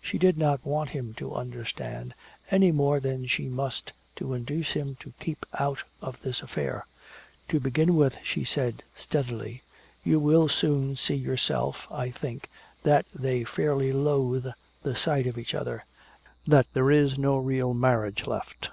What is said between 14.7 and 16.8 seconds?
the sight of each other that